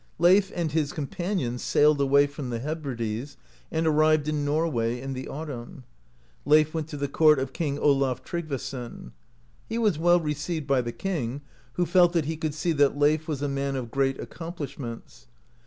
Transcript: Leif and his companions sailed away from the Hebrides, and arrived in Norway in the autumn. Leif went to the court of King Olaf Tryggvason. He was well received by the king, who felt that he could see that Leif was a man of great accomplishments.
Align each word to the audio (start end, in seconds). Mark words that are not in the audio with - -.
Leif 0.17 0.51
and 0.55 0.71
his 0.71 0.93
companions 0.93 1.61
sailed 1.61 2.01
away 2.01 2.25
from 2.25 2.49
the 2.49 2.57
Hebrides, 2.57 3.37
and 3.71 3.85
arrived 3.85 4.27
in 4.27 4.43
Norway 4.43 4.99
in 4.99 5.13
the 5.13 5.27
autumn. 5.27 5.83
Leif 6.43 6.73
went 6.73 6.87
to 6.87 6.97
the 6.97 7.07
court 7.07 7.37
of 7.37 7.53
King 7.53 7.77
Olaf 7.77 8.23
Tryggvason. 8.23 9.11
He 9.69 9.77
was 9.77 9.99
well 9.99 10.19
received 10.19 10.65
by 10.65 10.81
the 10.81 10.91
king, 10.91 11.41
who 11.73 11.85
felt 11.85 12.13
that 12.13 12.25
he 12.25 12.35
could 12.35 12.55
see 12.55 12.71
that 12.71 12.97
Leif 12.97 13.27
was 13.27 13.43
a 13.43 13.47
man 13.47 13.75
of 13.75 13.91
great 13.91 14.19
accomplishments. 14.19 15.27